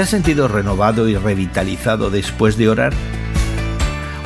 [0.00, 2.94] ¿Te has sentido renovado y revitalizado después de orar?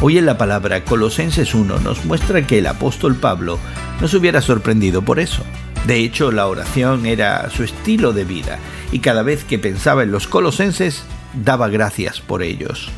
[0.01, 3.59] Hoy en la palabra Colosenses 1 nos muestra que el apóstol Pablo
[4.01, 5.43] no se hubiera sorprendido por eso.
[5.89, 8.61] De hecho, la oración era su estilo de vida
[8.93, 11.03] y cada vez que pensaba en los colosenses,
[11.43, 12.91] daba gracias por ellos.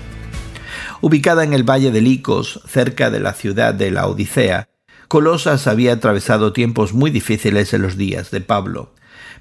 [1.01, 4.69] Ubicada en el valle de Licos, cerca de la ciudad de la Odisea,
[5.09, 8.93] Colosas había atravesado tiempos muy difíciles en los días de Pablo.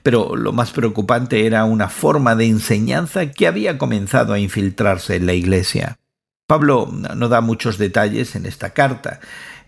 [0.03, 5.25] Pero lo más preocupante era una forma de enseñanza que había comenzado a infiltrarse en
[5.25, 5.99] la iglesia.
[6.47, 9.19] Pablo no da muchos detalles en esta carta,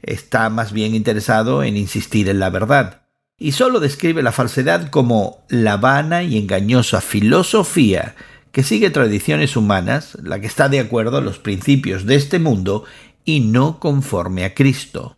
[0.04, 3.02] está más bien interesado en insistir en la verdad,
[3.40, 8.16] y solo describe la falsedad como la vana y engañosa filosofía
[8.52, 12.86] que sigue tradiciones humanas, la que está de acuerdo a los principios de este mundo
[13.24, 15.17] y no conforme a Cristo.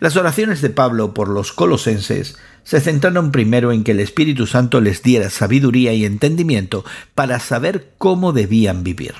[0.00, 4.80] Las oraciones de Pablo por los colosenses se centraron primero en que el Espíritu Santo
[4.80, 9.14] les diera sabiduría y entendimiento para saber cómo debían vivir.